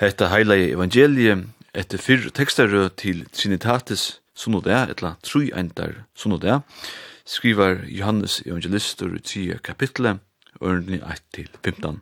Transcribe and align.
Hetta 0.00 0.30
heila 0.32 0.56
evangelie 0.56 1.34
etter 1.76 2.00
fyrr 2.00 2.30
tekstarø 2.32 2.86
til 2.96 3.26
Trinitatis 3.36 4.22
sunnodea, 4.32 4.86
etla 4.88 5.10
truendar 5.20 6.06
sunnodea, 6.16 6.62
skrivar 7.28 7.82
Johannes 7.84 8.38
evangelistur 8.46 9.18
i 9.18 9.20
10 9.20 9.58
kapitlet, 9.60 10.22
ørni 10.64 11.02
1-15. 11.04 12.00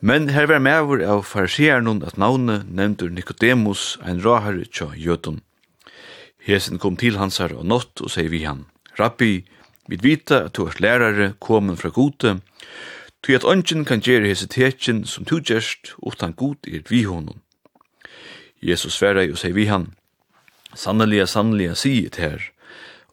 Men 0.00 0.30
her 0.32 0.48
var 0.48 0.64
meður 0.64 1.04
av 1.04 1.26
fariseren 1.28 2.00
at 2.08 2.16
navne 2.16 2.62
nevndur 2.64 3.12
Nikodemus 3.12 3.98
ein 4.00 4.24
rahar 4.24 4.56
tja 4.72 4.94
jötun. 4.96 5.42
Hesen 6.40 6.80
kom 6.80 6.96
til 6.96 7.20
hansar 7.20 7.52
og 7.52 7.68
nått 7.68 8.00
og 8.00 8.16
sier 8.16 8.32
vi 8.32 8.46
han, 8.48 8.64
Rabbi, 8.96 9.44
vi 9.92 10.00
vita 10.00 10.46
at 10.48 10.56
du 10.56 10.64
er 10.64 10.80
lærare 10.80 11.34
komen 11.36 11.76
fra 11.76 11.92
gode, 11.92 12.38
Tu 13.26 13.34
at 13.34 13.42
ongen 13.42 13.82
kan 13.82 13.98
gjere 13.98 14.28
hese 14.30 14.46
tekin 14.46 15.00
som 15.02 15.24
tu 15.26 15.40
gjerst, 15.42 15.96
utan 15.98 16.30
god 16.32 16.68
er 16.70 16.84
vi 16.86 17.00
honom. 17.02 17.40
Jesus 18.62 18.94
sverra 19.00 19.24
og 19.26 19.40
seg 19.40 19.56
vi 19.56 19.64
han, 19.66 19.96
Sanneliga, 20.78 21.26
sanneliga, 21.26 21.74
siget 21.74 22.20
her, 22.22 22.38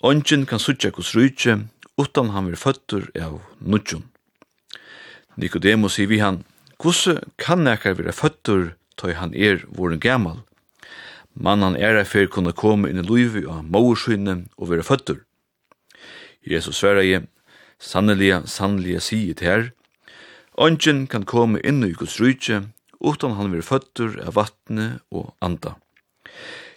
ongen 0.05 0.45
kan 0.45 0.61
sutja 0.61 0.91
hos 0.93 1.15
rujtje, 1.17 1.63
utan 1.97 2.29
han 2.29 2.45
vir 2.45 2.61
fötter 2.61 3.09
av 3.17 3.41
nudjon. 3.57 4.05
Nikodemus 5.33 5.97
sier 5.97 6.13
vi 6.13 6.21
han, 6.21 6.43
Gusse 6.77 7.23
kan 7.41 7.65
nekar 7.65 7.97
vire 7.97 8.13
fötter, 8.13 8.75
tøy 8.93 9.17
han 9.17 9.33
er 9.33 9.65
voren 9.65 9.97
gammal. 9.97 10.43
Mannan 11.33 11.73
er 11.73 11.97
er 11.97 12.05
fyrir 12.05 12.29
kunne 12.29 12.53
komme 12.53 12.85
inn 12.85 13.01
i 13.01 13.09
luivi 13.09 13.47
av 13.49 13.65
maursynne 13.65 14.43
og 14.61 14.75
vire 14.75 14.85
fötter. 14.85 15.23
Jesus 16.45 16.77
sverrei, 16.77 17.23
sanneliga, 17.79 18.43
sanneliga, 18.45 19.01
siget 19.01 19.41
her, 19.41 19.71
Ongen 20.53 21.07
kan 21.09 21.25
komme 21.25 21.59
inn 21.65 21.81
i 21.83 21.95
Guds 21.97 22.19
rydje, 22.21 22.67
utan 23.01 23.37
han 23.39 23.51
vil 23.51 23.65
føtter 23.65 24.19
av 24.21 24.35
vattne 24.37 24.99
og 25.09 25.33
anda. 25.41 25.75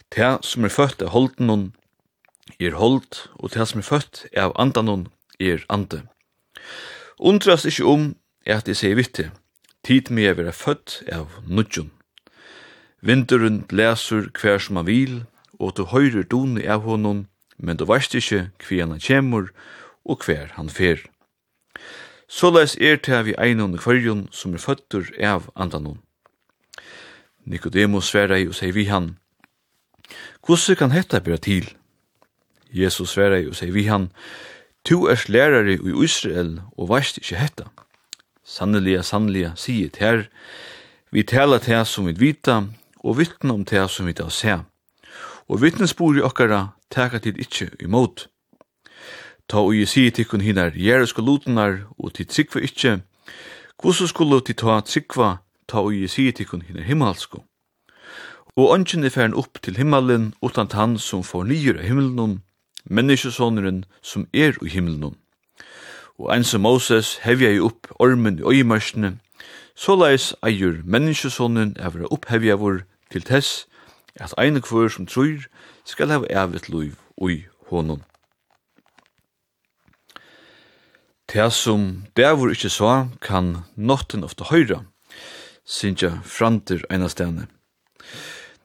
Det 0.09 0.39
som 0.45 0.65
er 0.65 0.73
født 0.73 1.03
av 1.05 1.13
holden 1.13 1.51
hon, 1.51 1.65
er 2.59 2.77
hold, 2.79 3.27
og 3.37 3.53
det 3.53 3.67
som 3.69 3.83
er 3.83 3.87
født 3.87 4.23
av 4.37 4.55
andan 4.57 4.89
hon, 4.89 5.03
er 5.39 5.61
ande. 5.69 6.07
Undras 7.19 7.67
ikkje 7.69 7.85
om 7.85 8.07
at 8.47 8.67
jeg 8.67 8.79
sier 8.79 8.97
vitte, 8.97 9.29
tid 9.85 10.09
med 10.09 10.25
jeg 10.25 10.37
vil 10.39 10.51
født 10.55 11.01
av 11.13 11.37
nudjon. 11.45 11.91
Vinderen 13.05 13.61
blæser 13.69 14.31
hver 14.33 14.57
som 14.57 14.81
han 14.81 14.87
vil, 14.89 15.19
og 15.61 15.77
du 15.77 15.85
høyrer 15.85 16.25
doni 16.25 16.65
av 16.65 16.81
honom, 16.87 17.27
men 17.57 17.77
du 17.77 17.85
veist 17.85 18.15
ikkje 18.17 18.49
hver 18.57 18.87
han 18.87 19.01
kjemur 19.01 19.51
og 20.05 20.25
hver 20.25 20.49
han 20.57 20.69
fer. 20.69 21.05
Såleis 22.27 22.75
er 22.75 22.99
til 22.99 23.23
vi 23.25 23.35
einon 23.39 23.75
i 23.75 23.79
kvarjon 23.79 24.27
som 24.35 24.53
er 24.53 24.59
føtter 24.59 25.07
av 25.23 25.47
andanon. 25.55 26.01
Nikodemus 27.47 28.09
sverrei 28.11 28.43
og 28.47 28.55
sier 28.55 28.75
vi 28.75 28.89
han, 28.91 29.15
Hvordan 30.43 30.75
kan 30.75 30.91
hetta 30.91 31.19
bera 31.19 31.37
til? 31.37 31.69
Jesus 32.71 33.15
sverrei 33.15 33.47
og 33.47 33.55
sier 33.55 33.71
vi 33.71 33.87
han, 33.87 34.11
Tu 34.83 35.07
er 35.07 35.23
lærare 35.27 35.73
i 35.75 36.03
Israel 36.03 36.61
og 36.77 36.89
veist 36.89 37.17
ikkje 37.19 37.39
hetta. 37.39 37.65
Sanneliga, 38.43 39.01
sanneliga, 39.03 39.51
sier 39.55 39.89
til 39.91 40.03
her, 40.03 40.21
vi 41.11 41.23
tala 41.23 41.59
til 41.59 41.85
som 41.85 42.07
vi 42.07 42.13
vita, 42.15 42.63
og 43.03 43.17
vittna 43.19 43.53
om 43.53 43.65
til 43.65 43.87
som 43.89 44.07
vi 44.07 44.15
da 44.15 44.29
se. 44.29 44.59
Og 45.47 45.61
vittnesbori 45.61 46.23
okkara 46.23 46.73
teka 46.91 47.19
til 47.19 47.39
ikkje 47.39 47.69
imot. 47.83 48.27
Ta 49.47 49.61
og 49.63 49.77
jeg 49.77 49.87
sier 49.87 50.11
tikkun 50.11 50.41
hinar 50.43 50.73
jæreske 50.75 51.23
lutenar 51.23 51.85
og 51.97 52.13
til 52.13 52.27
tryggva 52.27 52.59
ikkje, 52.67 52.97
hvordan 53.79 54.07
skulle 54.11 54.41
til 54.43 54.55
ta 54.59 54.81
tryggva 54.83 55.37
ta 55.71 55.79
og 55.79 55.93
jeg 55.95 56.09
sier 56.11 56.35
tikkun 56.35 56.65
hinar 56.67 56.83
himmelsko? 56.83 57.43
Og 58.57 58.73
ønsken 58.75 59.03
er 59.03 59.13
færen 59.13 59.33
opp 59.33 59.61
til 59.63 59.77
himmelen 59.77 60.33
utan 60.41 60.67
han 60.73 60.97
som 60.97 61.23
får 61.23 61.47
nyer 61.47 61.79
av 61.79 61.87
himmelen, 61.87 62.41
menneskesåneren 62.83 63.85
som 64.01 64.27
er 64.33 64.59
i 64.65 64.69
himmelen. 64.69 65.15
Og 66.19 66.35
en 66.35 66.43
som 66.43 66.61
Moses 66.61 67.15
hevja 67.23 67.53
i 67.53 67.63
opp 67.63 67.87
ormen 67.99 68.39
i 68.39 68.43
øyemarsene, 68.43 69.13
såleis 69.75 70.33
eier 70.43 70.81
menneskesåneren 70.83 71.77
er 71.79 71.95
å 72.03 72.11
opphevja 72.11 72.59
vår 72.59 72.83
til 73.13 73.23
tess, 73.23 73.67
at 74.19 74.33
ein 74.37 74.59
kvør 74.59 74.89
som 74.89 75.07
trur 75.07 75.47
skal 75.85 76.11
hava 76.11 76.27
evet 76.27 76.67
liv 76.67 76.97
oi 77.15 77.45
honom. 77.69 78.01
Det 81.33 81.51
som 81.51 82.05
dævur 82.15 82.53
ikkje 82.53 82.69
så, 82.69 83.07
kan 83.21 83.65
notten 83.75 84.23
ofta 84.23 84.45
høyra, 84.47 84.85
sinja 85.67 86.21
frantir 86.23 86.85
einastane. 86.89 87.49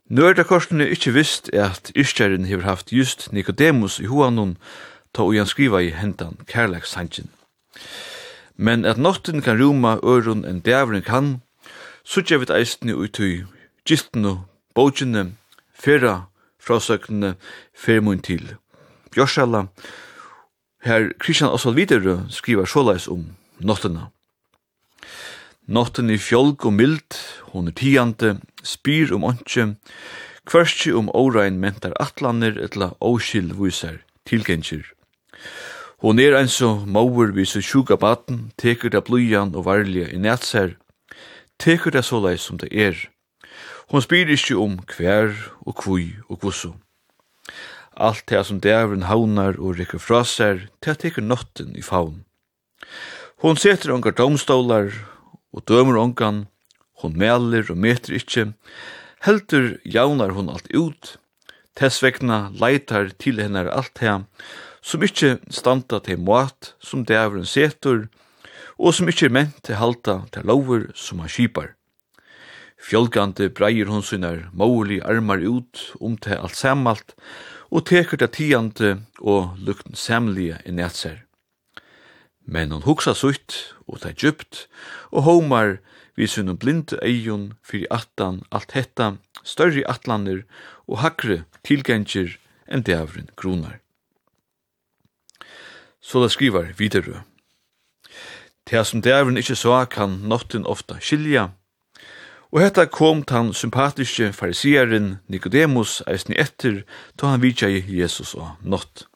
Nå 0.06 0.28
er 0.28 0.36
det 0.38 0.46
korsene 0.46 0.86
ikkje 0.94 1.12
visst 1.16 1.50
at 1.50 1.90
Iskjæren 1.98 2.46
hever 2.46 2.62
haft 2.62 2.92
just 2.92 3.32
Nikodemus 3.32 3.98
i 3.98 4.06
hoanon 4.06 4.56
ta 5.14 5.26
og 5.26 5.48
skriva 5.48 5.80
i 5.82 5.90
hentan 5.90 6.38
kærlekshansin. 6.46 7.30
Men 8.56 8.84
at 8.84 8.98
notten 8.98 9.42
kan 9.42 9.58
roma 9.58 9.96
øron 9.98 10.44
enn 10.44 10.62
dævren 10.62 11.02
kan, 11.02 11.42
suttja 12.04 12.38
vi 12.38 12.46
eisne 12.54 12.94
ut 12.94 13.18
i 13.18 13.42
gistene, 13.84 14.44
bogene, 14.74 15.32
fyrra, 15.74 16.28
frasøkene, 16.60 17.34
fyrmun 17.74 18.22
til 18.22 18.54
Bjørsala, 19.10 19.66
Her 20.82 21.12
Christian 21.22 21.50
Oswald 21.50 21.76
Widerøe 21.76 22.26
skriver 22.30 22.66
såleis 22.66 23.04
om 23.08 23.36
nottena. 23.62 24.08
Notten 25.70 26.10
i 26.10 26.16
fjolg 26.18 26.64
og 26.66 26.74
mild, 26.74 27.14
hon 27.52 27.70
er 27.70 27.76
tiante, 27.78 28.32
spyr 28.66 29.12
om 29.14 29.22
åndsje, 29.28 29.68
kvarskje 30.50 30.96
om 30.98 31.12
årein 31.14 31.60
mentar 31.62 31.94
atlaner 32.02 32.58
etla 32.58 32.90
åskild 32.98 33.54
viser 33.60 34.00
tilgjengjir. 34.26 34.82
Hon 36.02 36.18
er 36.18 36.34
ein 36.34 36.50
så 36.50 36.74
mauer 36.82 37.30
vi 37.30 37.46
så 37.46 37.62
sjuka 37.62 37.94
baten, 37.94 38.48
teker 38.58 38.90
det 38.90 39.04
blujan 39.06 39.54
og 39.54 39.68
varlige 39.70 40.10
i 40.10 40.18
nætser, 40.18 40.74
teker 41.62 41.94
det 41.94 42.02
såleis 42.02 42.42
som 42.42 42.58
det 42.58 42.74
er. 42.74 42.98
Hon 43.94 44.02
spyr 44.02 44.34
ikkje 44.34 44.58
om 44.58 44.80
hver 44.96 45.30
og 45.62 45.78
kvui 45.78 46.16
og 46.26 46.42
kvussu. 46.42 46.72
Alt 47.96 48.24
det 48.30 48.44
som 48.48 48.60
dævren 48.60 49.04
haunar 49.04 49.58
og 49.60 49.76
rikker 49.76 50.00
fra 50.00 50.22
seg, 50.24 50.68
det 50.80 50.98
teker 51.02 51.24
notten 51.24 51.74
i 51.76 51.84
faun. 51.84 52.24
Hon 53.44 53.58
setter 53.58 53.92
ongar 53.92 54.14
domstolar 54.16 54.92
og 55.52 55.64
dømer 55.68 55.98
ongan, 56.00 56.46
hon 57.02 57.16
meler 57.18 57.66
og 57.68 57.76
meter 57.76 58.16
ikkje, 58.16 58.52
heldur 59.26 59.74
jaunar 59.84 60.32
hon 60.36 60.48
alt 60.52 60.70
ut, 60.72 61.16
tess 61.76 62.00
vegna 62.02 62.48
leitar 62.56 63.12
til 63.18 63.42
hennar 63.42 63.68
alt 63.68 63.92
det, 64.00 64.22
som 64.82 65.04
ikkje 65.04 65.36
standa 65.52 66.00
til 66.02 66.22
mat 66.22 66.72
som 66.80 67.04
dævren 67.06 67.46
setur, 67.46 68.08
og 68.78 68.96
som 68.96 69.08
ikkje 69.10 69.28
er 69.28 69.36
ment 69.36 69.62
til 69.66 69.78
halta 69.78 70.22
til 70.32 70.48
lover 70.48 70.88
som 70.98 71.20
han 71.22 71.30
skipar. 71.30 71.74
Fjolgande 72.82 73.46
breier 73.54 73.86
hon 73.86 74.02
synar 74.02 74.48
mauli 74.52 74.98
armar 75.06 75.38
ut 75.38 75.82
om 76.00 76.16
til 76.18 76.34
alt 76.34 76.58
sammalt, 76.58 77.14
og 77.72 77.86
teker 77.88 78.20
det 78.20 78.34
tiante 78.36 78.98
og 79.18 79.56
lukten 79.56 79.96
samlige 79.96 80.58
i 80.68 80.74
netser. 80.76 81.22
Men 82.44 82.72
hon 82.74 82.84
hugsa 82.84 83.14
sutt 83.16 83.74
og 83.86 84.02
ta 84.02 84.12
djupt, 84.12 84.66
og 85.10 85.24
homar 85.24 85.78
vi 86.18 86.28
sunnum 86.28 86.58
blinde 86.60 86.98
eion 87.00 87.52
fyrir 87.64 87.88
attan 87.94 88.42
alt 88.52 88.74
hetta, 88.76 89.14
større 89.42 89.86
atlaner 89.88 90.42
og 90.86 91.00
hakre 91.00 91.44
tilgengir 91.64 92.36
enn 92.68 92.84
dævren 92.84 93.30
kronar. 93.36 93.78
Så 96.02 96.20
da 96.20 96.28
skriver 96.28 96.74
videre. 96.76 97.22
Det 98.68 98.84
som 98.86 99.02
dævren 99.02 99.38
ikkje 99.40 99.56
så 99.56 99.84
kan 99.90 100.20
notten 100.28 100.66
ofta 100.66 100.98
skilja, 101.00 101.48
Og 102.52 102.60
hetta 102.60 102.84
kom 102.84 103.22
tann 103.24 103.54
sympatiske 103.56 104.26
fariseren 104.36 105.14
Nikodemus 105.32 106.02
eisni 106.04 106.36
etter, 106.36 106.82
ta 107.16 107.30
han 107.32 107.40
vidja 107.40 107.70
i 107.72 107.80
Jesus 107.88 108.34
og 108.36 108.60
nått. 108.60 109.06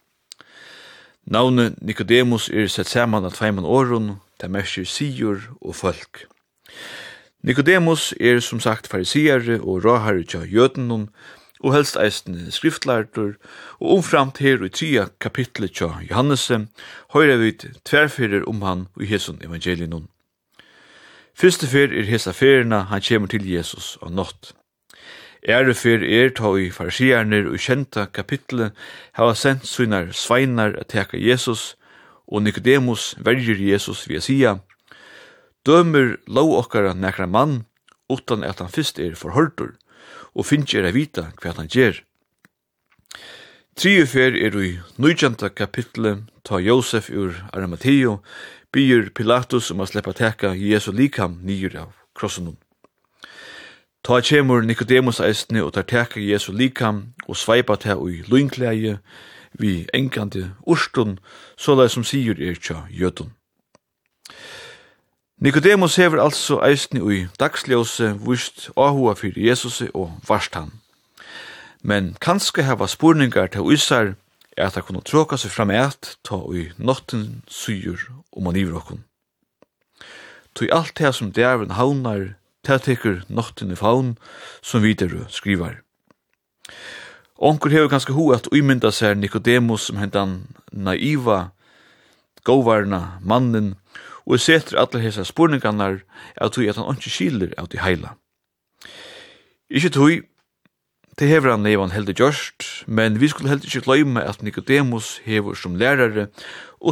Navne 1.29 1.75
Nikodemus 1.85 2.49
er 2.49 2.71
sett 2.73 2.89
saman 2.89 3.29
av 3.29 3.37
tveiman 3.37 3.69
åren, 3.69 4.15
det 4.41 4.49
merker 4.49 4.89
sigur 4.89 5.51
og 5.61 5.77
folk. 5.77 6.25
Nikodemus 7.45 8.15
er 8.17 8.41
som 8.41 8.61
sagt 8.61 8.89
farisere 8.89 9.61
og 9.61 9.85
råhare 9.85 10.25
tja 10.25 10.41
jødenon, 10.49 11.11
og 11.61 11.77
helst 11.77 12.01
eisne 12.01 12.49
skriftlærdur, 12.53 13.37
og 13.81 13.99
omframt 13.99 14.41
her 14.41 14.65
i 14.65 14.73
tria 14.73 15.11
kapitlet 15.21 15.77
tja 15.77 15.93
Johannese, 16.09 16.65
høyre 17.13 17.37
vi 17.45 17.53
tverfirer 17.85 18.49
om 18.49 18.65
han 18.65 18.89
i 18.97 19.13
Jesu 19.13 19.35
evangelinon. 19.45 20.09
Fyrste 21.37 21.67
fyr 21.69 21.93
er 21.93 22.07
hesa 22.09 22.33
ferina 22.33 22.87
han 22.89 23.03
kjemur 23.05 23.29
til 23.29 23.45
Jesus 23.45 23.99
og 24.01 24.15
nått. 24.17 24.55
Ære 25.45 25.75
fyr 25.77 26.01
er 26.01 26.31
ta 26.33 26.55
i 26.57 26.71
farsierne 26.73 27.43
og 27.51 27.59
kjenta 27.61 28.07
kapitlet 28.09 28.73
hava 29.19 29.35
sendt 29.37 29.69
sunar 29.69 30.15
sveinar 30.17 30.79
a 30.81 30.85
teka 30.89 31.21
Jesus, 31.21 31.75
og 32.27 32.43
Nikodemus 32.43 33.15
verger 33.21 33.61
Jesus 33.61 34.07
via 34.09 34.21
sia, 34.25 34.55
dømer 35.69 36.17
lov 36.27 36.55
okkara 36.57 36.95
nekra 36.97 37.29
mann, 37.29 37.67
utan 38.09 38.43
at 38.43 38.65
han 38.65 38.73
fyrst 38.73 38.99
er 38.99 39.15
forhørtur, 39.15 39.77
og 40.33 40.49
finnjer 40.49 40.89
a 40.89 40.95
vita 40.97 41.29
hva 41.43 41.53
han 41.61 41.69
gjer. 41.69 42.01
Triufer 43.77 44.33
er 44.41 44.57
i 44.57 44.79
nøyjanta 44.97 45.53
kapitlet 45.53 46.25
ta 46.47 46.61
Josef 46.63 47.11
ur 47.11 47.35
Arimateo, 47.53 48.23
byr 48.73 49.11
Pilatus 49.11 49.71
om 49.71 49.77
um 49.77 49.83
a 49.83 49.87
sleppa 49.87 50.13
teka 50.13 50.55
Jesu 50.55 50.93
likam 50.93 51.41
nyr 51.43 51.77
av 51.77 51.93
krossenum. 52.15 52.57
Ta 54.05 54.21
kjemur 54.21 54.63
Nikodemus 54.63 55.19
eisne 55.21 55.65
og 55.65 55.73
tar 55.75 55.83
teka 55.83 56.21
Jesu 56.21 56.53
likam 56.53 57.15
og 57.27 57.37
sveipa 57.37 57.77
ta 57.77 57.97
ui 57.99 58.23
luinkleie 58.31 58.99
vi 59.59 59.87
engande 59.95 60.53
urstun, 60.67 61.19
såleis 61.57 61.93
som 61.93 62.05
sigur 62.05 62.39
er 62.39 62.55
tja 62.55 62.87
jötun. 62.91 63.33
Nikodemus 65.41 65.97
hever 65.97 66.23
altså 66.23 66.61
eisne 66.63 67.03
ui 67.03 67.27
dagsljóse 67.41 68.15
vust 68.23 68.71
ahua 68.77 69.15
fyrir 69.15 69.49
Jesus 69.49 69.83
og 69.95 70.13
varst 70.29 70.55
han. 70.55 70.71
Men 71.83 72.17
kanskje 72.21 72.63
hava 72.63 72.87
spurningar 72.87 73.47
til 73.47 73.61
uisar 73.61 74.15
er 74.57 74.67
at 74.67 74.75
han 74.75 74.87
kunne 74.87 75.05
tråka 75.05 75.37
seg 75.37 75.53
fram 75.53 75.71
et, 75.71 76.17
ta 76.25 76.39
ui 76.41 76.71
notten 76.79 77.43
syur 77.49 78.01
og 78.33 78.43
man 78.43 78.57
okkun. 78.57 79.05
Tui 80.57 80.69
alt 80.73 80.99
det 80.99 81.15
som 81.15 81.33
djævren 81.33 81.77
haunar, 81.77 82.37
ta 82.65 82.79
tekur 82.79 83.23
notten 83.29 83.71
i 83.71 83.77
faun, 83.77 84.17
som 84.63 84.83
videre 84.83 85.27
skrivar. 85.29 85.83
Onkur 87.37 87.71
hefur 87.71 87.89
ganske 87.93 88.13
hu 88.13 88.33
at 88.33 88.49
uimynda 88.53 88.91
seg 88.91 89.19
Nikodemus 89.19 89.91
som 89.91 89.99
hentan 90.01 90.47
naiva, 90.73 91.51
gåvarna, 92.45 93.19
mannen, 93.21 93.75
og 94.27 94.41
setter 94.41 94.79
alle 94.81 95.03
hese 95.05 95.25
spurningarnar 95.25 96.01
av 96.41 96.55
tog 96.55 96.67
at 96.67 96.81
han 96.81 96.97
ikke 96.97 97.13
skiler 97.13 97.53
av 97.61 97.69
de 97.69 97.79
heila. 97.79 98.17
Ikke 99.71 99.93
tog, 99.93 100.25
Det 101.17 101.31
hever 101.31 101.55
han 101.55 101.65
levan 101.65 101.95
heldig 101.95 102.13
gjørst, 102.19 102.65
men 102.93 103.15
vi 103.17 103.31
skulle 103.33 103.49
heldig 103.49 103.71
ikke 103.71 103.87
gløyme 103.87 104.21
at 104.21 104.43
Nikodemus 104.45 105.23
hever 105.25 105.57
som 105.57 105.79
lærare, 105.81 106.27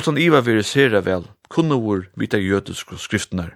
han 0.06 0.18
iva 0.18 0.40
verisera 0.40 1.02
vel, 1.04 1.26
kunne 1.52 1.76
vår 1.76 2.06
vita 2.16 2.40
jødisk 2.40 2.96
skriftene. 2.96 3.50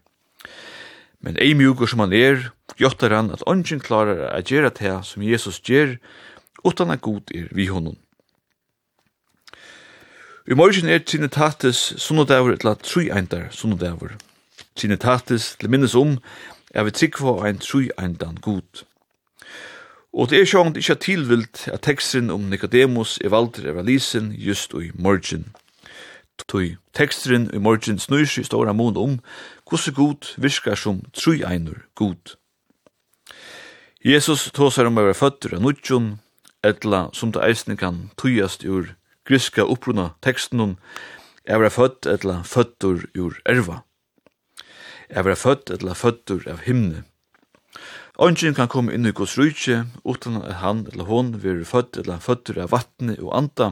Men 1.25 1.38
ei 1.41 1.55
mjukur 1.56 1.88
som 1.88 2.05
han 2.05 2.12
er, 2.12 2.50
gjøttar 2.76 3.17
han 3.17 3.31
at 3.32 3.43
ongen 3.49 3.81
klarar 3.81 4.29
a 4.29 4.43
gjera 4.44 4.69
det 4.69 4.93
som 5.09 5.25
Jesus 5.25 5.62
gjer, 5.65 5.97
utan 6.65 6.93
at 6.93 7.00
god 7.00 7.32
er 7.32 7.49
vi 7.50 7.67
honom. 7.73 7.97
I 10.49 10.55
morgen 10.55 10.88
er 10.88 11.00
Trinitatis 11.00 11.94
sunnodavur 11.97 12.53
etla 12.53 12.76
trueindar 12.76 13.49
sunnodavur. 13.56 14.19
Trinitatis 14.76 15.56
til 15.56 15.73
minnes 15.73 15.97
om 15.97 16.19
er 16.75 16.85
vi 16.85 16.93
trikva 16.93 17.38
ein 17.49 17.59
trueindan 17.59 18.37
god. 18.44 18.85
Og 20.12 20.31
det 20.31 20.40
er 20.40 20.49
sjånt 20.49 20.78
ikkje 20.81 20.96
tilvilt 21.05 21.66
at 21.69 21.84
teksten 21.84 22.31
om 22.32 22.49
Nicodemus 22.49 23.19
er 23.25 23.32
valgt 23.34 23.60
evangelisen 23.60 24.32
just 24.32 24.72
i 24.75 24.90
morgen. 24.94 25.50
Tui 26.49 26.76
teksten 26.94 27.49
i 27.52 27.58
morgen 27.58 27.99
snur 27.99 28.25
seg 28.25 28.46
stora 28.46 28.72
mån 28.72 28.96
om 28.96 29.16
hvordan 29.69 29.94
god 29.94 30.31
virkar 30.38 30.78
som 30.81 31.02
tru 31.12 31.43
einur 31.44 31.82
god. 31.94 32.37
Jesus 34.05 34.46
tåsar 34.55 34.87
om 34.88 34.96
å 34.96 35.05
være 35.08 35.19
føtter 35.19 35.56
av 35.58 35.64
nudjon, 35.64 36.20
etla 36.64 37.08
som 37.12 37.34
det 37.34 37.43
eisne 37.44 37.76
kan 37.76 38.08
tujast 38.16 38.64
ur 38.64 38.94
griska 39.28 39.66
uppruna 39.66 40.12
teksten 40.25 40.62
om 40.62 40.76
er 41.44 41.61
være 41.61 41.75
født 41.75 42.08
etla 42.08 42.40
føtter 42.46 43.04
ur 43.19 43.38
erva. 43.44 43.82
Er 45.08 45.26
være 45.26 45.37
født 45.37 45.75
etla 45.75 45.94
føtter 45.99 46.46
av 46.49 46.64
himne. 46.64 47.04
Ongen 48.19 48.55
kan 48.55 48.67
komme 48.67 48.91
inn 48.97 49.06
i 49.06 49.12
Guds 49.15 49.37
rujtje, 49.38 49.85
utan 50.03 50.41
at 50.41 50.56
han 50.59 50.81
eller 50.91 51.06
hon 51.06 51.29
vil 51.38 51.61
født 51.62 52.00
eller 52.00 52.19
fødder 52.19 52.65
av 52.65 52.73
vattne 52.73 53.15
og 53.23 53.31
anda, 53.38 53.69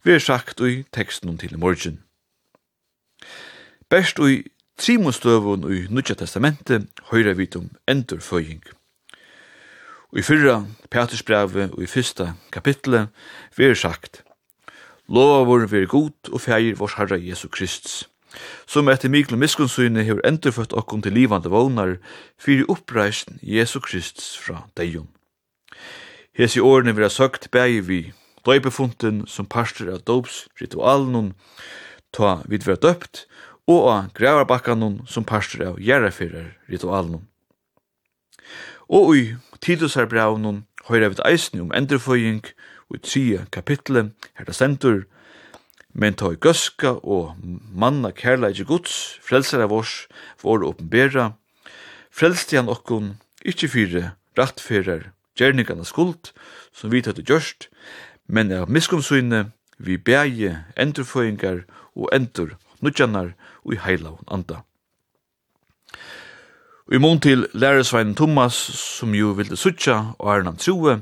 veru 0.00 0.22
sagt 0.24 0.62
i 0.64 0.78
teksten 0.96 1.36
til 1.36 1.58
morgen. 1.60 1.98
Best 3.92 4.16
i 4.24 4.38
trimostøvun 4.80 5.68
i 5.68 5.82
Nudja 5.92 6.16
Testamentet 6.16 6.88
høyra 7.10 7.34
vi 7.36 7.50
om 7.60 7.68
endurføying. 7.84 8.62
Og 10.12 10.22
i 10.22 10.24
fyrra 10.24 10.62
Petersbrevet 10.88 11.76
og 11.76 11.84
i 11.84 11.90
fyrsta 11.90 12.32
kapitlet 12.52 13.12
veru 13.58 13.76
sagt, 13.76 14.22
Lova 15.12 15.44
vår 15.44 15.68
veru 15.68 15.86
god 15.98 16.32
og 16.32 16.40
feir 16.40 16.80
vårs 16.80 16.96
Herre 16.96 17.20
Jesu 17.20 17.48
Kristus 17.52 18.08
som 18.66 18.88
etter 18.88 19.12
Mikkel 19.12 19.38
Miskunnsyne 19.40 20.04
hefur 20.06 20.22
endurfødt 20.26 20.74
okkum 20.76 21.02
til 21.02 21.16
livande 21.16 21.50
vågnar 21.52 21.98
fyrir 22.40 22.68
uppreist 22.72 23.30
Jesu 23.42 23.80
Kristus 23.80 24.36
fra 24.38 24.64
deion. 24.76 25.08
Hesi 26.32 26.60
årene 26.60 26.96
vera 26.96 27.10
søgt 27.12 27.50
bægi 27.52 27.80
vi 27.88 28.00
døypefunten 28.46 29.26
som 29.28 29.46
parster 29.46 29.90
av 29.92 30.04
dopes 30.08 30.46
ritualen 30.60 31.32
ta 32.12 32.40
vid 32.48 32.64
vera 32.66 32.80
døpt 32.80 33.26
og 33.70 33.88
av 33.90 34.08
grævarbakkanon 34.16 35.02
som 35.06 35.24
parster 35.24 35.64
av 35.68 35.78
gjerraferar 35.80 36.56
ritualen. 36.72 37.22
Og 38.88 39.12
ui 39.12 39.22
tidusarbraunon 39.62 40.64
høyra 40.88 41.12
vid 41.12 41.22
eisne 41.28 41.62
om 41.64 41.72
endurføying 41.76 42.42
og 42.90 42.98
i 42.98 43.02
tria 43.06 43.44
kapitlet 43.54 44.12
her 44.36 44.48
det 44.48 44.56
sentur, 44.56 45.04
Men 45.92 46.16
ta 46.16 46.32
i 46.32 46.40
gøska 46.40 46.94
og 47.04 47.36
manna 47.72 48.10
kærleik 48.16 48.64
gods, 48.66 49.18
frelsere 49.20 49.68
vårs, 49.68 50.06
vår 50.42 50.64
åpenbæra, 50.64 51.32
frelste 52.10 52.56
han 52.56 52.72
okkon, 52.72 53.18
ikkje 53.44 53.68
fire, 53.68 54.04
rattferer, 54.38 55.10
gjerningarna 55.36 55.84
skuld, 55.84 56.32
som 56.72 56.92
vi 56.92 57.02
tatt 57.04 57.20
gjørst, 57.28 57.68
men 58.26 58.52
av 58.52 58.70
miskomsyne, 58.72 59.50
vi 59.78 59.98
bæje, 59.98 60.64
endurføyngar 60.80 61.64
og 61.96 62.08
endur, 62.14 62.56
nudjanar 62.80 63.34
og 63.64 63.74
i 63.74 63.80
heila 63.84 64.16
anda. 64.30 64.62
Og 66.88 66.96
i 66.96 67.00
mån 67.02 67.20
til 67.20 67.46
læresveinen 67.54 68.14
Thomas, 68.14 68.54
som 68.98 69.14
jo 69.14 69.32
vilde 69.36 69.56
sutja 69.56 70.14
og 70.18 70.32
er 70.32 70.44
han 70.48 70.58
troe, 70.60 71.00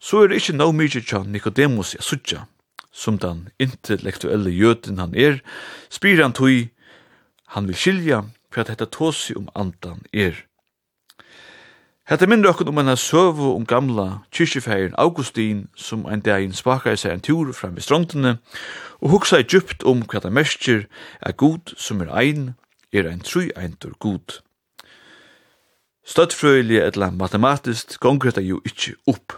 så 0.00 0.22
er 0.22 0.28
det 0.28 0.40
ikkje 0.40 0.56
no 0.58 0.70
mykje 0.72 1.02
tja 1.02 1.22
Nikodemus 1.24 1.94
i 1.96 2.02
sutja, 2.04 2.44
som 2.96 3.18
den 3.20 3.48
intellektuelle 3.60 4.50
jøden 4.50 4.98
han 4.98 5.14
er, 5.14 5.42
spyr 5.92 6.22
han 6.22 6.32
tog, 6.32 6.68
han 7.52 7.68
vil 7.68 7.76
skilja 7.76 8.22
for 8.50 8.64
at 8.64 8.72
dette 8.72 8.88
tåsi 8.88 9.36
om 9.36 9.50
andan 9.54 10.00
er. 10.16 10.46
Hette 12.06 12.28
mindre 12.30 12.52
okkur 12.54 12.70
om 12.70 12.78
en 12.78 12.96
søvu 12.96 13.48
om 13.50 13.66
gamla 13.66 14.22
kyrkjefeiren 14.30 14.94
Augustin, 14.98 15.66
som 15.74 16.06
en 16.06 16.22
dag 16.22 16.46
spakar 16.54 16.94
seg 16.96 17.16
en 17.16 17.24
tur 17.28 17.50
fram 17.52 17.76
i 17.76 17.82
strondene, 17.82 18.36
og 19.02 19.10
hugsa 19.10 19.42
djupt 19.42 19.82
om 19.82 20.04
hva 20.06 20.22
det 20.22 20.32
mestjer 20.32 20.86
er 21.20 21.34
god 21.34 21.74
som 21.76 22.00
er 22.00 22.14
ein, 22.14 22.54
er 22.94 23.10
ein 23.10 23.20
tru 23.20 23.50
eintur 23.58 23.98
god. 23.98 24.38
Støttfrøylig 26.06 26.78
etla 26.84 27.10
matematisk 27.10 27.98
gonger 28.00 28.30
det 28.30 28.46
jo 28.46 28.60
ikkje 28.64 28.94
opp. 29.10 29.34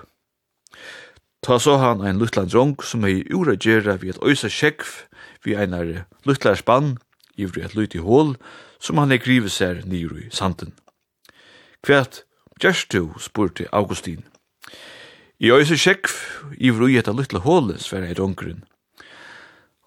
Ta 1.49 1.57
så 1.57 1.79
han 1.81 2.03
ein 2.05 2.19
lutla 2.21 2.43
drong 2.45 2.75
som 2.85 3.07
hei 3.09 3.23
ura 3.33 3.55
gjerra 3.57 3.95
vi 3.97 4.11
et 4.13 4.19
øysa 4.21 4.51
sjekv 4.53 4.89
vi 5.47 5.55
einar 5.57 6.05
lutla 6.29 6.53
spann 6.53 6.99
ivri 7.41 7.63
et 7.65 7.73
luti 7.75 8.03
hål 8.05 8.35
som 8.77 9.01
han 9.01 9.09
hei 9.09 9.17
grive 9.17 9.49
seg 9.49 9.87
nyru 9.89 10.19
i 10.27 10.29
sanden. 10.29 10.75
Kvært, 11.81 12.27
gjerst 12.61 12.93
du, 12.93 13.15
spurte 13.17 13.65
Augustin. 13.73 14.27
I 15.41 15.49
øysa 15.49 15.81
sjekv 15.81 16.21
ivri 16.61 16.93
i 16.93 17.01
et 17.01 17.09
lutla 17.09 17.41
hål 17.41 17.73
sver 17.81 18.05
ei 18.05 18.13
drongren. 18.21 18.61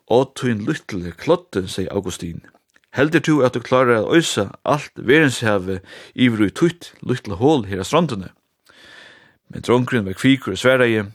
Og 0.10 0.34
tuin 0.34 0.65
lutla 0.65 1.13
klotten, 1.13 1.70
sier 1.70 1.94
Augustin. 1.94 2.41
Helder 2.89 3.22
du 3.22 3.46
at 3.46 3.53
du 3.53 3.62
klarar 3.62 4.01
at 4.01 4.10
øysa 4.18 4.50
alt 4.65 4.98
verenshavet 4.98 5.86
ivri 6.15 6.50
i 6.50 6.58
tutt 6.58 6.96
lutla 7.06 7.38
hål 7.38 7.70
her 7.70 7.86
av 7.86 7.91
strandene? 7.94 8.34
Men 9.53 9.62
drongren 9.62 10.10
var 10.10 10.18
kvikur 10.18 10.58
og 10.58 10.63
sverreie, 10.65 11.12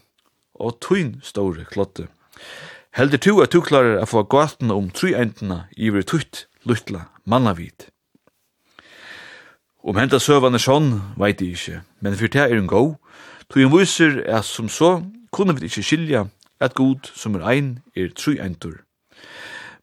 og 0.59 0.79
tøyn 0.81 1.17
store 1.23 1.65
klotte. 1.69 2.07
Heldur 2.97 3.21
tu 3.21 3.33
at 3.43 3.53
du 3.53 3.61
klarer 3.61 3.99
at 4.01 4.09
få 4.09 4.23
gaten 4.23 4.71
om 4.73 4.89
tru 4.89 5.11
endene 5.13 5.67
iver 5.77 6.01
tutt, 6.01 6.47
luttla, 6.65 7.07
mannavit. 7.25 7.89
Om 9.87 9.95
henta 9.95 10.19
søvan 10.19 10.57
er 10.57 10.63
sånn, 10.63 10.89
veit 11.15 11.41
jeg 11.41 11.53
ikkje, 11.55 11.81
men 12.01 12.17
fyrir 12.17 12.33
det 12.33 12.45
er 12.47 12.57
en 12.57 12.67
god, 12.67 12.95
tu 13.47 13.61
en 13.61 13.71
viser 13.71 14.23
er 14.25 14.41
som 14.43 14.67
så, 14.69 14.97
kunne 15.31 15.53
vi 15.55 15.69
ikkje 15.69 15.85
skilja 15.85 16.23
at 16.59 16.75
god 16.75 17.07
som 17.13 17.37
er 17.37 17.45
ein 17.47 17.69
er 17.95 18.09
tru 18.17 18.33
endur. 18.41 18.81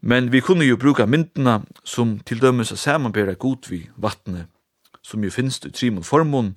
Men 0.02 0.32
vi 0.32 0.42
kunne 0.44 0.66
jo 0.66 0.76
bruka 0.76 1.06
myndina 1.06 1.60
som 1.84 2.18
til 2.26 2.42
dømes 2.42 2.72
a 2.72 2.76
samanbera 2.76 3.32
god 3.40 3.70
vi 3.70 3.86
vattne, 3.96 4.48
som 5.02 5.24
jo 5.24 5.30
finnst 5.30 5.64
i 5.64 5.70
trimon 5.70 6.04
formon, 6.04 6.56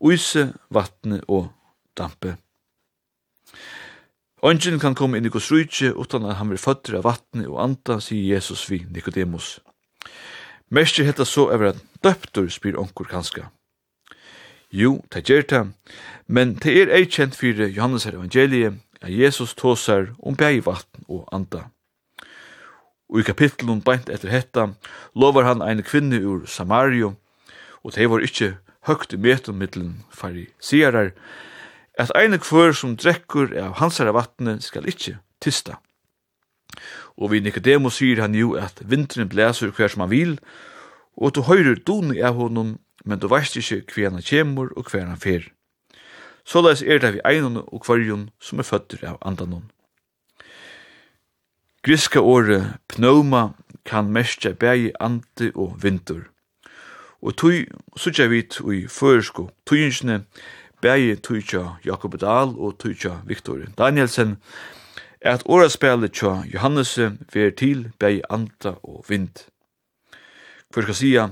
uise, 0.00 0.52
vattne 0.70 1.20
og 1.28 1.52
dampe. 1.98 2.38
Ongen 4.42 4.80
kan 4.82 4.96
komme 4.98 5.20
inn 5.20 5.26
i 5.28 5.30
Guds 5.30 5.52
rydje 5.54 5.92
utan 5.94 6.24
at 6.26 6.40
han 6.40 6.48
blir 6.50 6.58
føtter 6.58 6.96
av 6.98 7.04
vattnet 7.06 7.46
og 7.46 7.60
anda, 7.62 8.00
sier 8.02 8.34
Jesus 8.34 8.64
vi 8.66 8.80
Nikodemus. 8.90 9.60
Mestje 10.66 11.04
hetta 11.06 11.22
så 11.22 11.44
over 11.46 11.68
at 11.68 11.82
døptur 12.02 12.48
spyr 12.50 12.74
onkur 12.80 13.06
kanska. 13.06 13.52
Jo, 14.74 14.96
det 15.14 15.28
gjør 15.30 15.46
det, 15.46 15.60
men 16.26 16.56
det 16.58 16.74
er 16.74 16.90
ei 16.90 17.06
kjent 17.06 17.38
for 17.38 17.54
Johannes 17.54 18.08
evangeliet 18.10 18.80
at 18.98 19.14
Jesus 19.14 19.54
tåsar 19.54 20.10
om 20.18 20.34
bæg 20.34 20.64
vatten 20.66 21.06
og 21.06 21.28
anda. 21.30 21.68
Og 23.12 23.22
i 23.22 23.28
kapitlet 23.28 23.84
beint 23.86 24.10
etter 24.10 24.32
hetta 24.32 24.72
lovar 25.14 25.46
han 25.46 25.62
ein 25.62 25.84
kvinne 25.86 26.18
ur 26.18 26.48
Samario, 26.50 27.14
og 27.84 27.94
det 27.94 28.10
var 28.10 28.26
ikkje 28.26 28.56
høgt 28.90 29.14
i 29.14 29.22
meten 29.22 29.60
mittelen 29.62 30.02
at 31.98 32.12
eine 32.16 32.38
kvør 32.40 32.72
som 32.76 32.96
drekkur 32.96 33.52
av 33.60 33.76
hansara 33.80 34.14
vatne 34.16 34.58
skal 34.64 34.88
ikkje 34.88 35.18
tysta. 35.42 35.78
Og 37.20 37.32
vi 37.32 37.42
Nicodemus 37.44 37.98
sier 38.00 38.22
han 38.24 38.34
jo 38.34 38.54
at 38.56 38.80
vinteren 38.88 39.28
blæser 39.28 39.74
hver 39.76 39.92
som 39.92 40.06
han 40.06 40.10
vil, 40.12 40.38
og 41.16 41.34
du 41.36 41.42
høyrer 41.44 41.82
doni 41.86 42.22
av 42.24 42.38
honom, 42.40 42.78
men 43.04 43.20
du 43.20 43.28
veist 43.28 43.56
ikkje 43.58 43.82
hver 43.92 44.14
han 44.14 44.24
kjemur 44.24 44.72
og 44.76 44.88
hver 44.88 45.04
han 45.04 45.20
fer. 45.20 45.50
Såleis 46.44 46.82
er 46.82 46.98
det 46.98 47.12
vi 47.14 47.24
einane 47.28 47.62
og 47.68 47.84
kvarjon 47.84 48.30
som 48.40 48.58
er 48.58 48.66
føtter 48.66 49.04
av 49.06 49.20
andanon. 49.20 49.68
Griska 51.82 52.20
året 52.20 52.78
pneuma 52.88 53.52
kan 53.84 54.10
mestja 54.14 54.52
bægi 54.54 54.92
andi 55.00 55.50
og 55.54 55.76
vindur. 55.82 56.28
Og 57.22 57.36
tui, 57.38 57.66
sutja 57.96 58.26
vit 58.30 58.58
ui 58.62 58.86
føresko, 58.90 59.48
tujinsne, 59.66 60.22
bægi 60.82 61.16
tujtja 61.22 61.76
Jakob 61.84 62.18
Dahl 62.20 62.56
og 62.58 62.78
tujtja 62.78 63.20
Viktor 63.26 63.58
Danielsen, 63.78 64.36
at 65.20 65.42
åraspelet 65.46 66.12
tja 66.12 66.42
Johannes 66.54 66.98
ver 67.32 67.50
til 67.50 67.92
bægi 67.98 68.22
anda 68.30 68.74
og 68.82 69.04
vind. 69.08 69.46
Hvor 70.72 70.82
skal 70.82 70.94
sia, 70.94 71.28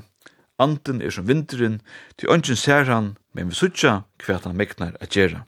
anden 0.59 1.03
er 1.03 1.11
som 1.11 1.29
vinteren, 1.29 1.81
til 2.19 2.31
ønsken 2.31 2.57
ser 2.57 2.85
han, 2.85 3.17
men 3.33 3.49
vi 3.49 3.55
sutja 3.55 4.01
hva 4.27 4.39
han 4.45 4.57
meknar 4.57 4.93
at 5.01 5.11
gjera. 5.11 5.43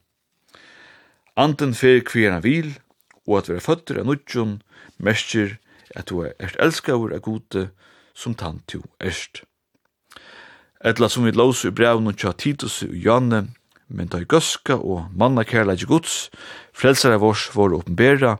Anden 1.36 1.74
fer 1.74 2.00
hver 2.12 2.32
han 2.32 2.44
vil, 2.44 2.78
og 3.26 3.38
at 3.38 3.48
vera 3.48 3.62
føtter 3.62 4.00
av 4.00 4.08
nudjon, 4.08 4.62
mersker 4.98 5.58
at 5.94 6.08
du 6.08 6.24
er 6.24 6.56
elskavur 6.58 7.12
av 7.14 7.20
gode, 7.20 7.68
som 8.14 8.34
tant 8.34 8.74
jo 8.74 8.82
erst. 9.00 9.44
Etla 10.84 11.08
som 11.08 11.24
vi 11.24 11.30
låser 11.30 11.70
i 11.70 11.76
brevn 11.76 12.10
og 12.10 12.18
tja 12.18 12.32
Titus 12.32 12.82
og 12.82 12.96
Janne, 12.96 13.46
men 13.92 14.08
da 14.08 14.22
i 14.22 14.28
gøska 14.28 14.78
og 14.80 15.12
manna 15.12 15.44
kærleik 15.44 15.84
gods, 15.86 16.30
frelsar 16.72 17.14
av 17.16 17.24
oss 17.28 17.50
vår 17.54 17.76
åpenbæra, 17.80 18.38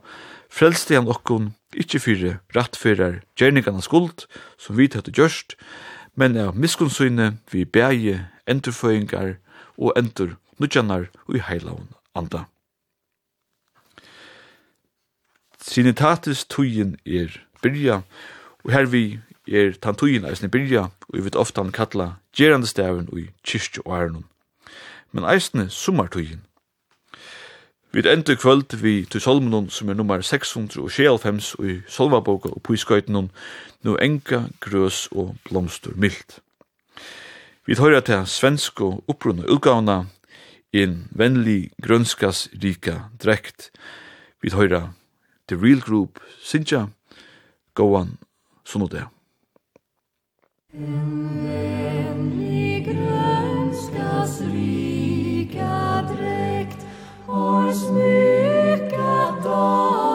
frelste 0.52 0.96
han 0.96 1.10
okkon, 1.10 1.52
ikkje 1.76 2.00
fyre 2.00 2.32
rattfyrar 2.56 3.20
gjerningarna 3.38 3.84
skuld, 3.84 4.26
som 4.58 4.76
vi 4.76 4.88
tatt 4.88 5.12
gjørst, 5.12 5.56
men 6.16 6.36
av 6.36 6.56
miskunnsyne 6.56 7.36
vi 7.52 7.64
bæge 7.64 8.18
endurføyngar 8.48 9.36
og 9.78 9.92
endur 9.96 10.36
nudjanar 10.60 11.08
og 11.28 11.36
i 11.36 11.44
heilavn 11.48 11.92
anda. 12.16 12.46
Sinitatis 15.62 16.44
tujen 16.50 16.96
er 17.06 17.32
byrja, 17.62 18.02
og 18.64 18.74
her 18.74 18.88
vi 18.90 19.20
er 19.46 19.76
tantujen 19.80 20.26
eisne 20.28 20.50
byrja, 20.52 20.90
og 21.08 21.16
vi 21.16 21.24
vet 21.24 21.38
ofta 21.38 21.62
han 21.62 21.72
kalla 21.72 22.16
gerandestaven 22.36 23.08
og 23.12 23.22
i 23.22 23.30
kyrkje 23.46 23.86
og 23.86 23.96
ærenom 23.96 24.28
men 25.12 25.24
eisne 25.24 25.70
summartøyen. 25.70 26.42
Vi 27.92 28.00
endur 28.08 28.34
kvöld 28.34 28.76
vi 28.76 29.04
til 29.04 29.20
Solmonon 29.20 29.70
som 29.70 29.88
er 29.88 29.94
nummer 29.94 30.20
695 30.20 31.54
og 31.54 31.66
i 31.66 31.80
Solvaboka 31.88 32.48
og 32.48 32.62
Puiskøytenon, 32.62 33.30
nu 33.82 33.96
enga, 33.96 34.42
grøs 34.60 35.08
og 35.12 35.36
blomstur 35.44 35.92
mildt. 35.96 36.38
Vi 37.66 37.74
tar 37.74 38.00
til 38.00 38.26
svensk 38.26 38.80
og 38.80 39.04
opprunna 39.08 39.44
utgavna 39.44 40.06
en 40.72 41.08
vennlig 41.10 41.70
grønskas 41.82 42.48
rika 42.64 42.94
drekt. 43.24 43.70
Vi 44.42 44.50
tar 44.50 44.92
The 45.48 45.56
Real 45.56 45.80
Group, 45.80 46.18
Sinja, 46.42 46.86
Goan, 47.74 48.18
Sunodea. 48.64 49.04
En 50.74 51.44
vennlig 51.44 52.86
grønskas 52.86 54.40
rika 54.40 54.91
Vår 57.52 57.72
smycka 57.72 59.34
dag 59.44 60.11